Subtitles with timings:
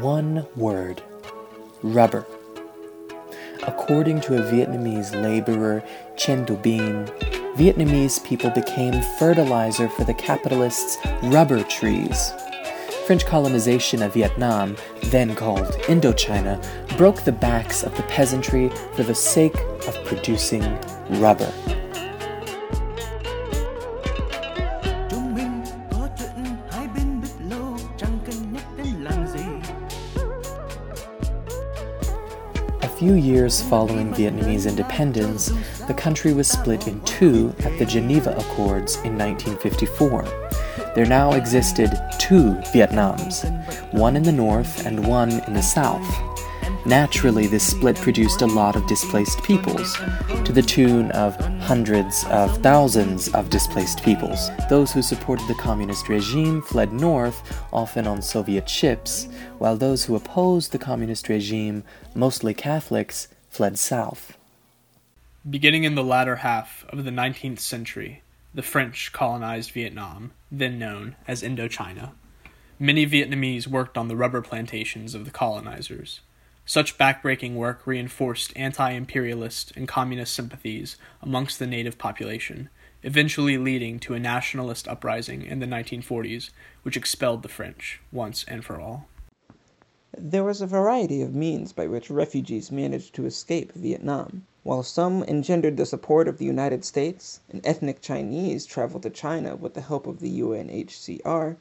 [0.00, 1.02] one word
[1.82, 2.26] rubber.
[3.66, 5.82] According to a Vietnamese laborer,
[6.16, 7.06] Tran Tu Binh,
[7.54, 12.32] Vietnamese people became fertilizer for the capitalists' rubber trees.
[13.06, 16.62] French colonization of Vietnam, then called Indochina,
[16.96, 19.56] broke the backs of the peasantry for the sake
[19.86, 20.62] of producing
[21.20, 21.52] rubber.
[33.00, 35.50] Few years following Vietnamese independence,
[35.86, 40.24] the country was split in two at the Geneva Accords in 1954.
[40.94, 43.48] There now existed two Vietnams,
[43.94, 46.06] one in the north and one in the south.
[46.86, 49.96] Naturally, this split produced a lot of displaced peoples,
[50.44, 54.50] to the tune of hundreds of thousands of displaced peoples.
[54.70, 60.16] Those who supported the communist regime fled north, often on Soviet ships, while those who
[60.16, 61.84] opposed the communist regime,
[62.14, 64.38] mostly Catholics, fled south.
[65.48, 68.22] Beginning in the latter half of the 19th century,
[68.54, 72.12] the French colonized Vietnam, then known as Indochina.
[72.78, 76.20] Many Vietnamese worked on the rubber plantations of the colonizers.
[76.66, 82.68] Such backbreaking work reinforced anti imperialist and communist sympathies amongst the native population,
[83.02, 86.50] eventually leading to a nationalist uprising in the 1940s,
[86.82, 89.08] which expelled the French once and for all.
[90.18, 94.44] There was a variety of means by which refugees managed to escape Vietnam.
[94.62, 99.56] While some engendered the support of the United States and ethnic Chinese traveled to China
[99.56, 101.56] with the help of the UNHCR,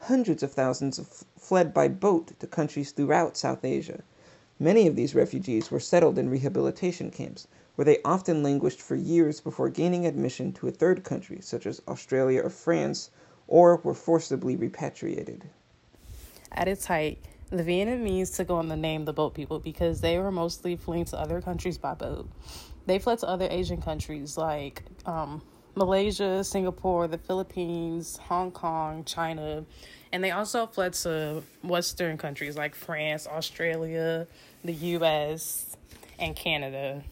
[0.00, 4.02] hundreds of thousands fled by boat to countries throughout South Asia.
[4.62, 9.40] Many of these refugees were settled in rehabilitation camps, where they often languished for years
[9.40, 13.10] before gaining admission to a third country, such as Australia or France,
[13.48, 15.48] or were forcibly repatriated.
[16.52, 20.30] At its height, the Vietnamese took on the name the Boat People because they were
[20.30, 22.28] mostly fleeing to other countries by boat.
[22.84, 25.40] They fled to other Asian countries like um,
[25.74, 29.64] Malaysia, Singapore, the Philippines, Hong Kong, China,
[30.12, 34.26] and they also fled to Western countries like France, Australia,
[34.64, 35.76] the US,
[36.18, 37.02] and Canada.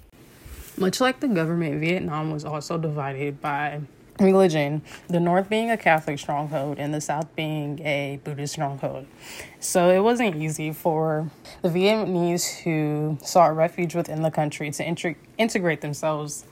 [0.76, 3.80] Much like the government, Vietnam was also divided by
[4.20, 9.06] religion, the North being a Catholic stronghold and the South being a Buddhist stronghold.
[9.60, 11.30] So it wasn't easy for
[11.62, 16.44] the Vietnamese who sought refuge within the country to integ- integrate themselves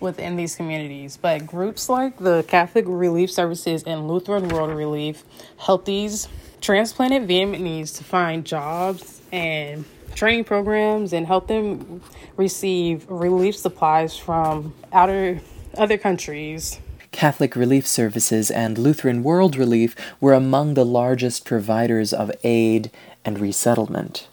[0.00, 1.16] within these communities.
[1.16, 5.24] But groups like the Catholic Relief Services and Lutheran World Relief
[5.58, 6.28] helped these
[6.60, 12.00] transplanted Vietnamese to find jobs and training programs and help them
[12.36, 15.40] receive relief supplies from outer
[15.76, 16.80] other countries.
[17.12, 22.90] Catholic Relief Services and Lutheran World Relief were among the largest providers of aid
[23.24, 24.28] and resettlement.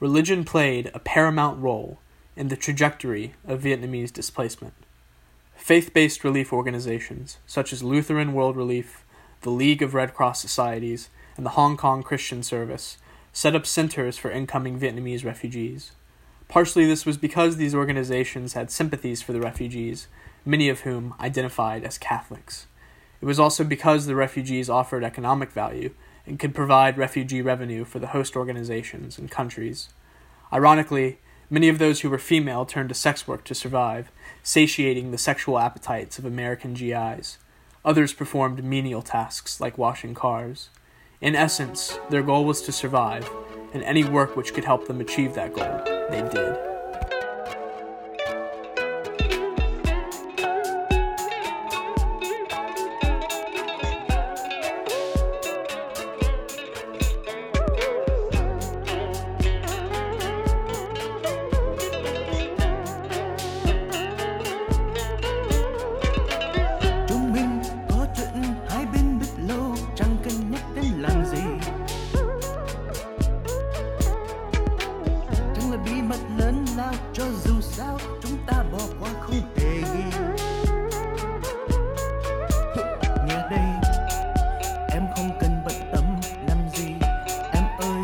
[0.00, 1.98] Religion played a paramount role
[2.36, 4.74] in the trajectory of Vietnamese displacement.
[5.54, 9.04] Faith based relief organizations, such as Lutheran World Relief,
[9.42, 12.98] the League of Red Cross Societies, and the Hong Kong Christian Service,
[13.32, 15.92] set up centers for incoming Vietnamese refugees.
[16.48, 20.06] Partially, this was because these organizations had sympathies for the refugees,
[20.44, 22.66] many of whom identified as Catholics.
[23.20, 25.94] It was also because the refugees offered economic value
[26.26, 29.90] and could provide refugee revenue for the host organizations and countries.
[30.52, 31.18] Ironically,
[31.52, 34.10] many of those who were female turned to sex work to survive,
[34.42, 37.36] satiating the sexual appetites of American GIs.
[37.84, 40.70] Others performed menial tasks like washing cars.
[41.20, 43.28] In essence, their goal was to survive,
[43.74, 46.71] and any work which could help them achieve that goal, they did.
[77.98, 80.04] sao chúng ta bỏ qua không thể ghi
[83.26, 83.68] nghe đây,
[84.88, 86.04] em không cần bận tâm
[86.48, 86.94] làm gì.
[87.52, 88.02] Em ơi,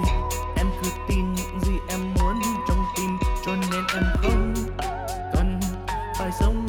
[0.57, 4.55] em cứ tin những gì em muốn trong tim, cho nên em không
[5.33, 5.61] cần
[6.19, 6.67] phải sống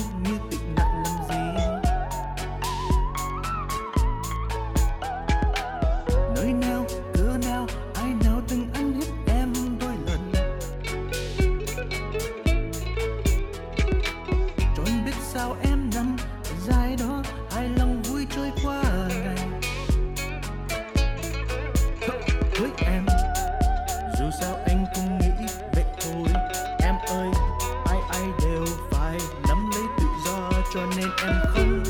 [30.80, 31.84] cho nên em không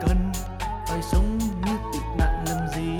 [0.00, 0.32] cần
[0.86, 2.98] phải sống như tịch nạn làm gì.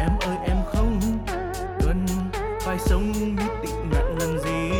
[0.00, 1.00] Em ơi, em không
[1.80, 2.06] cần
[2.60, 4.70] phải sống như tịch nạn làm gì.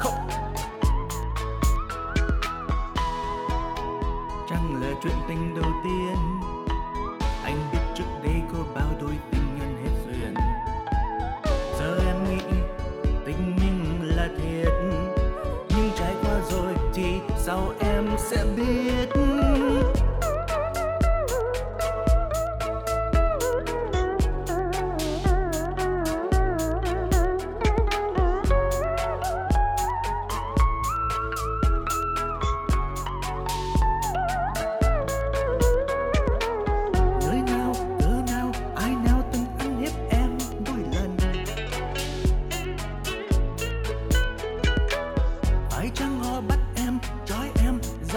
[0.00, 0.28] Không.
[4.50, 6.16] Chẳng là chuyện tình đầu tiên.
[7.44, 10.34] Anh biết trước đây có bao đôi tình nhân hết duyên.
[11.78, 12.42] Giờ em nghĩ
[13.26, 14.72] tình mình là thiệt
[18.18, 18.87] sao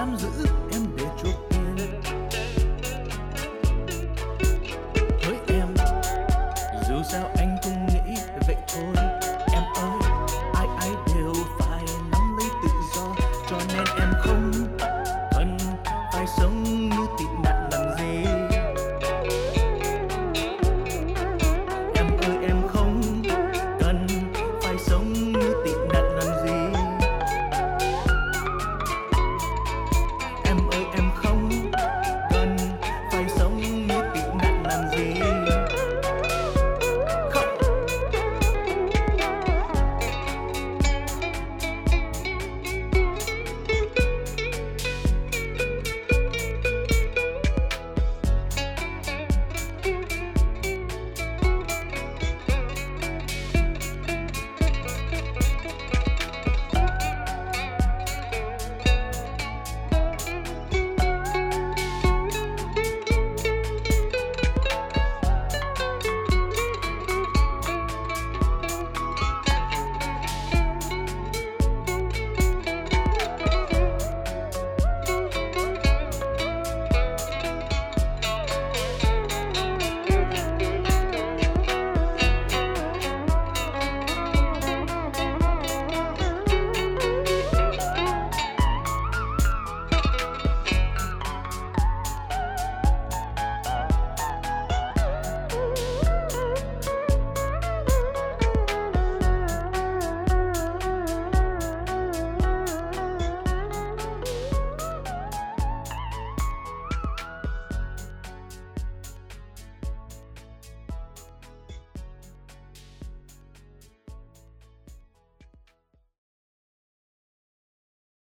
[0.02, 0.61] em